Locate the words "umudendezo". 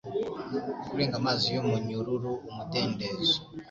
2.49-3.33